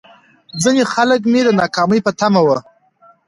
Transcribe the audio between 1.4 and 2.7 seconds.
د ناکامۍ په تمه وو.